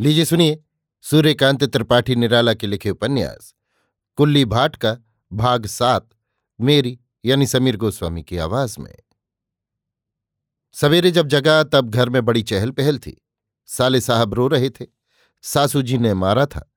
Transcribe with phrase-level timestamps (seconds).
[0.00, 0.64] लीजिए सुनिए,
[1.02, 3.54] सूर्यकांत त्रिपाठी निराला के लिखे उपन्यास।
[4.16, 4.98] कुल्ली भाट का
[5.32, 6.08] भाग सात,
[6.60, 8.98] मेरी यानी समीर गोस्वामी की आवाज़ में।
[10.72, 13.26] सवेरे जब जगा तब घर में बड़ी चहल पहल थी।
[13.66, 14.86] साले साहब रो रहे थे।
[15.42, 16.72] सासू जी ने मारा था।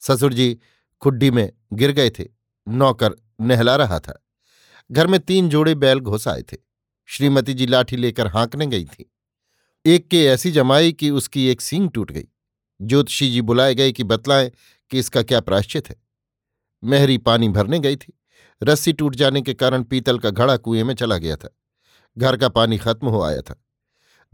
[0.00, 0.58] ससुर जी
[1.00, 2.24] खुड्डी में गिर गए थे।
[2.68, 4.24] नौकर नहला रहा था।
[4.90, 6.56] घर में तीन जोड़े बैल घुस आए थे।
[7.06, 9.12] श्रीमती जी लाठी लेकर हाँकने गई थी।
[9.86, 12.28] एक के ऐसी जमाई कि उसकी एक सींग टूट गई।
[12.82, 14.52] ज्योतिषी जी बुलाए गए कि बतलाएँ
[14.90, 15.96] कि इसका क्या प्राश्चित है।
[16.84, 18.18] मेहरी पानी भरने गई थी।
[18.62, 21.56] रस्सी टूट जाने के कारण पीतल का घड़ा कुएँ में चला गया था।
[22.18, 23.64] घर का पानी खत्म हो आया था।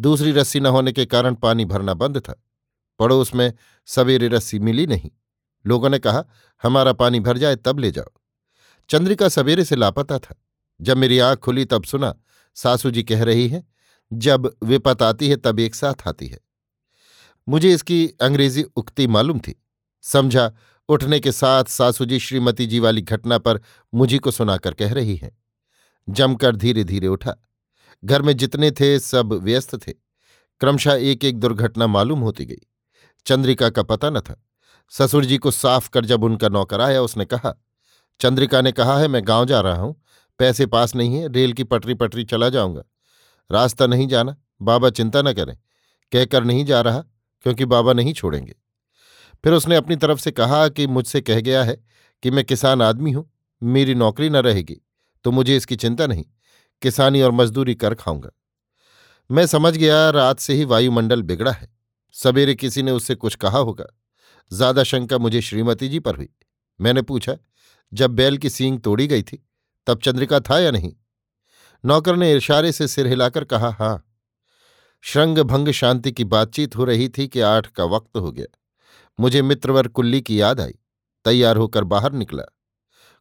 [0.00, 2.42] दूसरी रस्सी न होने के कारण पानी भरना बंद था।
[2.98, 3.52] पड़ोस में
[3.86, 5.10] सवेरे रस्सी मिली नहीं।
[5.66, 6.24] लोगों ने कहा,
[6.62, 8.20] हमारा पानी भर जाए तब ले जाओ।
[8.88, 10.34] चंद्रिका सवेरे से लापता था।
[10.80, 12.14] जब मेरी आँख खुली तब सुना,
[12.54, 13.64] सासू जी कह रही है,
[14.12, 16.38] जब विपत आती है तब एक साथ आती है।
[17.50, 19.64] मुझे इसकी अंग्रेज़ी उक्ति मालूम थी।
[20.02, 20.52] समझा,
[20.88, 23.60] उठने के साथ सासू जी श्रीमती जी वाली घटना पर
[23.94, 25.38] मुझी को सुनाकर कह रही हैं।
[26.08, 27.34] जमकर धीरे धीरे उठा।
[28.04, 29.92] घर में जितने थे, सब व्यस्त थे।
[30.60, 32.66] क्रमशः एक एक दुर्घटना मालूम होती गई।
[33.26, 34.46] चंद्रिका का पता न था।
[34.90, 37.62] ससुर जी को साफ़ कर जब उनका नौकर आया, उसने कहा,
[38.20, 40.02] चंद्रिका ने कहा है, मैं गाँव जा रहा हूँ।
[40.38, 42.82] पैसे पास नहीं है, रेल की पटरी पटरी चला जाऊँगा।
[43.52, 45.58] रास्ता नहीं जाना। बाबा चिंता न करें।
[46.12, 47.04] कहकर नहीं जा रहा।
[47.46, 48.54] क्योंकि बाबा नहीं छोड़ेंगे।
[49.44, 51.76] फिर उसने अपनी तरफ़ से कहा कि मुझसे कह गया है
[52.22, 53.30] कि मैं किसान आदमी हूँ,
[53.62, 54.80] मेरी नौकरी न रहेगी
[55.24, 56.24] तो मुझे इसकी चिंता नहीं,
[56.82, 58.30] किसानी और मजदूरी कर खाऊँगा।
[59.30, 61.68] मैं समझ गया, रात से ही वायुमंडल बिगड़ा है।
[62.14, 63.86] सवेरे किसी ने उससे कुछ कहा होगा।
[64.52, 66.28] ज़्यादा शंका मुझे श्रीमती जी पर हुई।
[66.80, 67.36] मैंने पूछा,
[67.92, 69.44] जब बैल की सींग तोड़ी गई थी,
[69.86, 70.92] तब चंद्रिका था या नहीं?
[71.84, 74.09] नौकर ने इशारे से सिर हिलाकर कहा, हाँ।
[75.02, 78.58] श्रृंग भंग शांति की बातचीत हो रही थी कि आठ का वक्त हो गया।
[79.20, 80.74] मुझे मित्रवर कुल्ली की याद आई।
[81.24, 82.42] तैयार होकर बाहर निकला।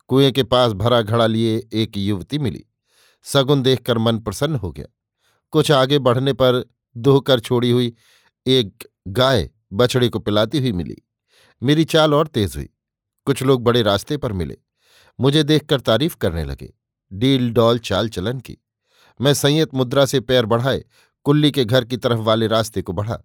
[0.08, 2.66] कुएँ के पास भरा घड़ा लिए एक युवती मिली।
[3.24, 4.86] सगुन देखकर मन प्रसन्न हो गया।
[5.52, 6.66] कुछ आगे बढ़ने पर
[6.98, 7.94] दोहकर छोड़ी हुई
[8.48, 10.98] एक गाय बछड़े को पिलाती हुई मिली।
[11.64, 12.70] मेरी चाल और तेज हुई।
[13.26, 14.58] कुछ लोग बड़े रास्ते पर मिले।
[15.20, 16.74] मुझे देखकर तारीफ़ करने लगे।
[17.14, 18.58] डील डॉल चाल चलन की।
[19.22, 20.84] मैं संयत मुद्रा से पैर बढ़ाए
[21.24, 23.20] कुल्ली के घर की तरफ़ वाले रास्ते को बढ़ा।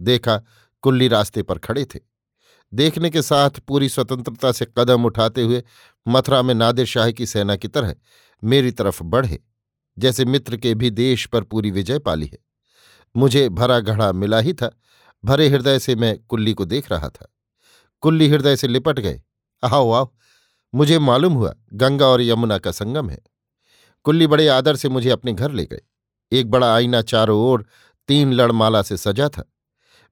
[0.00, 0.42] देखा,
[0.82, 2.00] कुल्ली रास्ते पर खड़े थे।
[2.74, 5.62] देखने के साथ पूरी स्वतंत्रता से कदम उठाते हुए
[6.08, 7.94] मथुरा में नादिर शाह की सेना की तरह
[8.44, 9.42] मेरी तरफ़ बढ़े,
[9.98, 12.38] जैसे मित्र के भी देश पर पूरी विजय पाली है।
[13.16, 14.70] मुझे भरा घड़ा मिला ही था,
[15.24, 17.34] भरे हृदय से मैं कुल्ली को देख रहा था।
[18.00, 19.22] कुल्ली हृदय से लिपट गए।
[19.64, 20.14] आओ आओ,
[20.74, 23.18] मुझे मालूम हुआ, गंगा और यमुना का संगम है।
[24.04, 25.80] कुल्ली बड़े आदर से मुझे अपने घर ले गए।
[26.32, 27.66] एक बड़ा आईना चारों ओर
[28.08, 29.52] तीन लड़माला से सजा था।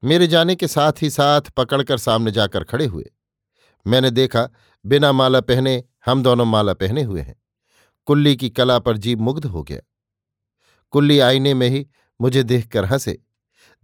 [0.04, 3.10] मेरे जाने के साथ ही साथ पकड़कर सामने जाकर खड़े हुए।
[3.86, 4.48] मैंने देखा,
[4.86, 7.42] बिना माला पहने हम दोनों माला पहने हुए हैं।
[8.06, 9.80] कुल्ली की कला पर जीव मुग्ध हो गया।
[10.90, 11.86] कुल्ली आईने में ही
[12.20, 13.22] मुझे देखकर हंसे।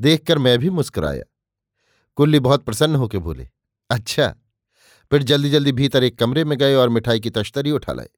[0.00, 1.22] देखकर मैं भी मुस्कुराया।
[2.16, 3.48] कुल्ली बहुत प्रसन्न होकर बोले
[3.90, 4.34] अच्छा।
[5.10, 8.08] फिर जल्दी जल्दी भीतर एक कमरे में गए और मिठाई की तश्तरी उठा लाए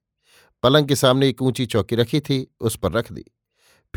[0.63, 3.25] पलंग के सामने एक ऊँची चौकी रखी थी, उस पर रख दी।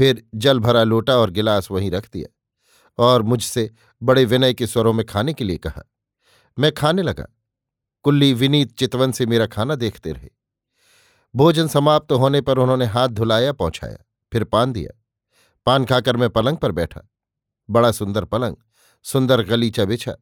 [0.01, 2.35] फिर जल भरा लोटा और गिलास वहीं रख दिया
[2.99, 3.71] और मुझसे
[4.03, 5.83] बड़े विनय के स्वरों में खाने के लिए कहा।
[6.59, 7.27] मैं खाने लगा।
[8.03, 10.29] कुल्ली विनीत चितवन से मेरा खाना देखते रहे।
[11.35, 13.99] भोजन समाप्त होने पर उन्होंने हाथ धुलाया, पहुँचाया,
[14.33, 15.03] फिर पान दिया।
[15.67, 17.01] पान खाकर मैं पलंग पर बैठा।
[17.71, 18.57] बड़ा सुंदर पलंग,
[19.03, 20.17] सुंदर गलीचा बिछा।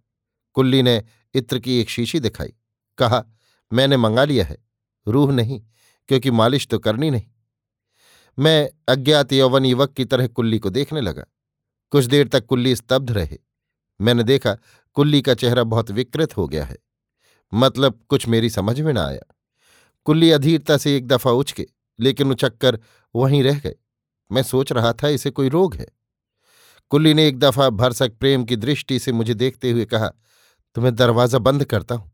[0.52, 2.54] कुल्ली ने इत्र की एक शीशी दिखाई।
[2.98, 3.24] कहा,
[3.72, 4.58] मैंने मंगा लिया है।
[5.08, 5.62] रूह नहीं,
[6.08, 7.26] क्योंकि मालिश तो करनी नहीं।
[8.38, 11.24] मैं अज्ञात यौवन युवक की तरह कुल्ली को देखने लगा।
[11.90, 13.38] कुछ देर तक कुल्ली स्तब्ध रहे।
[14.00, 14.56] मैंने देखा,
[14.94, 16.76] कुल्ली का चेहरा बहुत विकृत हो गया है।
[17.54, 19.34] मतलब कुछ मेरी समझ में न आया।
[20.04, 21.66] कुल्ली अधीरता से एक दफ़ा उचके
[22.00, 22.80] लेकिन उचक्कर
[23.16, 23.74] वहीं रह गए।
[24.32, 25.88] मैं सोच रहा था, इसे कोई रोग है।
[26.90, 30.08] कुल्ली ने एक दफ़ा भरसक प्रेम की दृष्टि से मुझे देखते हुए कहा,
[30.74, 32.12] तुम्हें दरवाज़ा बंद करता हूँ।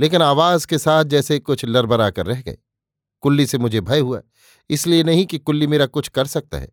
[0.00, 2.58] लेकिन आवाज़ के साथ जैसे कुछ लड़बरा कर रह गए।
[3.22, 4.20] कुल्ली से मुझे भय हुआ,
[4.70, 6.68] इसलिए नहीं कि कुल्ली मेरा कुछ कर सकता है,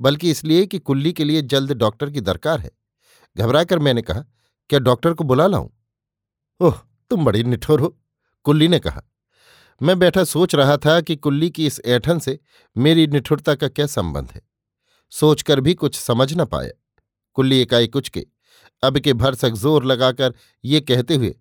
[0.00, 2.70] बल्कि इसलिए कि कुल्ली के लिए जल्द डॉक्टर की दरकार है।
[3.36, 4.24] घबराकर मैंने कहा,
[4.70, 5.68] क्या डॉक्टर को बुला लाऊं?
[6.60, 7.96] ओह, तुम बड़ी निठोर हो,
[8.46, 9.02] कुल्ली ने कहा।
[9.80, 12.38] मैं बैठा सोच रहा था कि कुल्ली की इस ऐठन से
[12.76, 14.40] मेरी निठुरता का क्या संबंध है।
[15.12, 16.70] सोचकर भी कुछ समझ न पाया।
[17.36, 18.26] कुल्ली एकाएक कुछ के
[18.82, 20.34] अब के भरसक ज़ोर लगाकर
[20.64, 21.34] ये कहते हुए,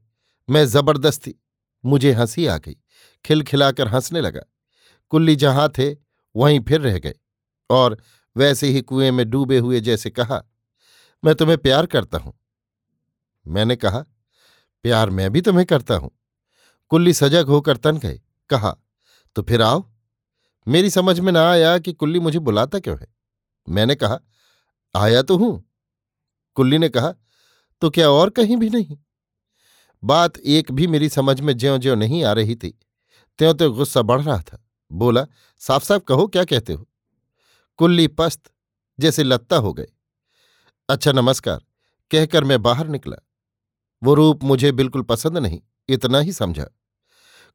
[0.49, 1.35] मैं ज़बरदस्ती
[1.85, 2.75] मुझे हँसी आ गई।
[3.25, 4.41] खिलखिलाकर हंसने लगा।
[5.09, 5.91] कुल्ली जहाँ थे,
[6.35, 7.13] वहीं फिर रह गए
[7.69, 7.97] और
[8.35, 10.41] वैसे ही कुएँ में डूबे हुए जैसे कहा,
[11.23, 12.33] मैं तुम्हें प्यार करता हूँ।
[13.45, 13.99] मैंने कहा,
[14.85, 16.11] प्यार मैं भी तुम्हें करता हूँ।
[16.91, 18.75] कुल्ली सजग होकर तन गए, कहा
[19.35, 19.83] तो फिर आओ।
[20.67, 23.07] मेरी समझ में ना आया कि कुल्ली मुझे बुलाता क्यों है।
[23.67, 24.19] मैंने कहा,
[24.95, 25.63] आया तो हूँ।
[26.57, 27.13] कुल्ली ने कहा
[27.81, 28.97] तो क्या और कहीं भी नहीं?
[30.05, 32.79] बात एक भी मेरी समझ में ज्यो ज्यो नहीं आ रही थी।
[33.37, 35.25] त्यों त्यों गुस्सा बढ़ रहा था। बोला
[35.59, 36.87] साफ़ साफ़ कहो, क्या कहते हो?
[37.77, 38.51] कुल्ली पस्त
[38.99, 39.87] जैसे लत्ता हो गए
[40.89, 41.61] अच्छा नमस्कार।
[42.11, 43.17] कहकर मैं बाहर निकला।
[44.03, 46.67] वो रूप मुझे बिल्कुल पसंद नहीं, इतना ही समझा।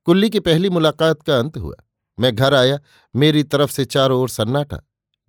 [0.05, 1.75] कुल्ली की पहली मुलाकात का अंत हुआ।
[2.20, 2.79] मैं घर आया,
[3.17, 4.81] मेरी तरफ़ से चारों ओर सन्नाटा,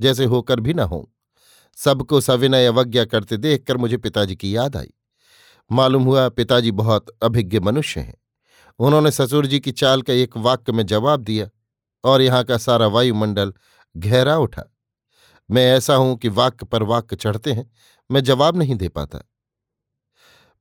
[0.02, 1.14] जैसे होकर भी ना हो।
[1.76, 4.92] सबको सविनय अवज्ञा करते देखकर मुझे पिताजी की याद आई।
[5.70, 8.16] मालूम हुआ पिताजी बहुत अभिज्ञ मनुष्य हैं।
[8.80, 11.50] उन्होंने ससुर जी की चाल का एक वाक्य में जवाब दिया
[12.04, 13.54] और यहाँ का सारा वायुमंडल
[13.96, 14.64] गहरा उठा।
[15.50, 17.70] मैं ऐसा हूँ कि वाक्य पर वाक्य चढ़ते हैं,
[18.10, 19.20] मैं जवाब नहीं दे पाता।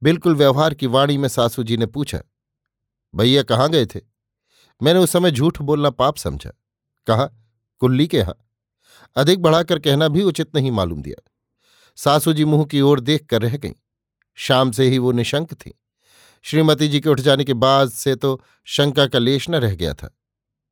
[0.02, 2.20] बिल्कुल व्यवहार की वाणी में सासू जी ने पूछा,
[3.14, 4.00] भैया कहाँ गए थे?
[4.80, 6.50] मैंने उस समय झूठ बोलना पाप समझा।
[7.06, 7.24] कहा,
[7.82, 8.36] कुल्ली के यहाँ।
[9.16, 11.22] अधिक बढ़ाकर कहना भी उचित नहीं मालूम दिया।
[11.98, 13.72] सासू जी मुँह की ओर देख कर रह गईं।
[14.40, 15.72] शाम से ही वो निशंक थी।
[16.44, 19.94] श्रीमती जी के उठ जाने के बाद से तो शंका का लेश न रह गया
[19.94, 20.14] था।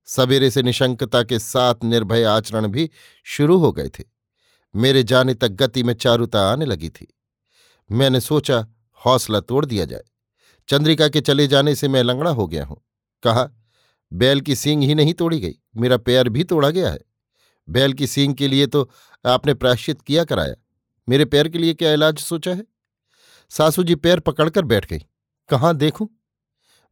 [0.09, 2.88] सवेरे से निशंकता के साथ निर्भय आचरण भी
[3.26, 4.05] शुरू हो गए थे।
[4.75, 7.06] मेरे जाने तक गति में चारुता आने लगी थी।
[7.91, 8.67] मैंने सोचा,
[9.00, 10.05] हौसला तोड़ दिया जाए।
[10.69, 12.81] चंद्रिका के चले जाने से मैं लंगड़ा हो गया हूँ।
[13.23, 13.49] कहा,
[14.12, 17.00] बैल की सींग ही नहीं तोड़ी गई, मेरा पैर भी तोड़ा गया है।
[17.69, 18.88] बैल की सींग के लिए तो
[19.25, 20.55] आपने प्राश्चित किया कराया।
[21.09, 22.65] मेरे पैर के लिए क्या इलाज सोचा है?
[23.50, 24.99] सासू जी पैर पकड़कर बैठ गई।
[25.49, 26.09] कहाँ देखूँ?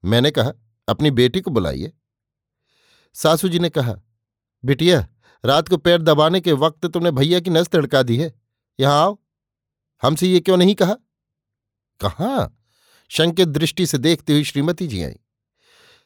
[0.05, 0.53] मैंने कहा,
[0.89, 1.93] अपनी बेटी को बुलाइए।
[3.15, 3.97] सासू जी ने कहा,
[4.65, 5.09] बिटिया,
[5.45, 8.41] रात को पैर दबाने के वक्त तुमने भैया की नस तड़का दी है।
[8.81, 9.19] यहाँ आओ।
[10.03, 10.95] हमसे ये क्यों नहीं कहा?
[12.01, 12.59] कहा?
[13.09, 15.17] शंकित दृष्टि से देखती हुई श्रीमती जी आई।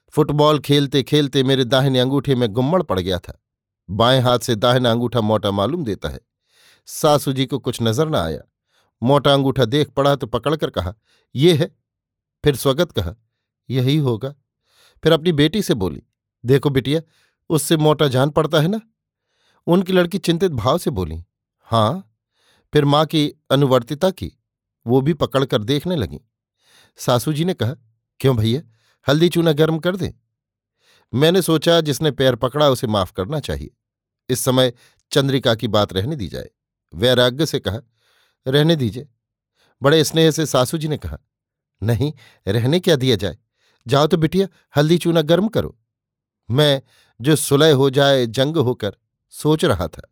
[0.09, 3.43] फुटबॉल खेलते खेलते मेरे दाहिने अंगूठे में गुम्मड़ पड़ गया था।
[3.91, 6.21] बाएँ हाथ से दाहिना अंगूठा मोटा मालूम देता है।
[6.87, 8.41] सासू जी को कुछ नज़र न आया।
[9.03, 10.95] मोटा अंगूठा देख पड़ा तो पकड़कर कहा,
[11.35, 11.77] ये है।
[12.45, 13.15] फिर स्वगत कहा,
[13.71, 14.35] यही होगा।
[15.05, 16.03] फिर अपनी बेटी से बोली,
[16.45, 17.01] देखो बिटिया,
[17.51, 18.81] उससे मोटा जान पड़ता है ना?
[19.67, 21.23] उनकी लड़की चिंतित भाव से बोली
[21.61, 22.07] हाँ।
[22.73, 24.33] फिर माँ की अनुवर्तिता की,
[24.87, 26.21] वो भी पकड़कर देखने लगी।
[26.97, 27.75] सासू जी ने कहा,
[28.21, 28.63] क्यों भैया,
[29.09, 30.15] हल्दी चूना गर्म कर दे?
[31.15, 33.71] मैंने सोचा जिसने पैर पकड़ा उसे माफ़ करना चाहिए।
[34.29, 34.73] इस समय
[35.11, 36.51] चंद्रिका की बात रहने दी जाए।
[36.95, 37.81] वैराग्य से कहा
[38.47, 39.09] रहने दीजिए।
[39.83, 41.19] बड़े स्नेह से सासू जी ने कहा,
[41.83, 42.13] नहीं,
[42.49, 43.39] रहने क्या दिया जाए?
[43.87, 45.79] जाओ तो बिटिया, हल्दी चूना गर्म करो।
[46.51, 46.83] मैं,
[47.21, 48.97] जो सुलह हो जाए, जंग होकर
[49.31, 50.03] सोच रहा था,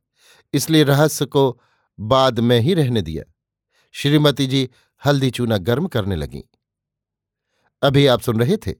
[0.53, 1.61] इसलिए रहस्य को
[2.01, 3.25] बाद में ही रहने दिया।
[3.93, 4.69] श्रीमती जी
[5.07, 6.43] हल्दी चूना गर्म करने लगीं।
[7.83, 8.75] अभी आप सुन रहे थे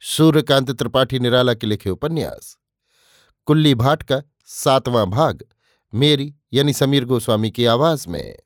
[0.00, 2.58] सूर्यकांत त्रिपाठी निराला के लिखे उपन्यास।
[3.46, 5.44] कुल्ली भाट का सातवां भाग,
[5.94, 8.38] मेरी यानी समीर गोस्वामी की आवाज़ में।